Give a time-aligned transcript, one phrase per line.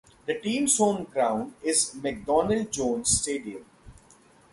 [0.25, 3.63] The team's home ground is McDonald Jones Stadium.